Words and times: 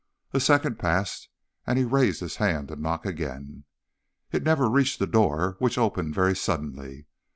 A 0.33 0.39
second 0.39 0.79
passed, 0.79 1.29
and 1.67 1.77
he 1.77 1.85
raised 1.85 2.21
his 2.21 2.37
hand 2.37 2.69
to 2.69 2.75
knock 2.75 3.05
again. 3.05 3.65
It 4.31 4.41
never 4.41 4.67
reached 4.67 4.97
the 4.97 5.05
door, 5.05 5.57
which 5.59 5.77
opened 5.77 6.15
very 6.15 6.35
suddenly. 6.35 7.05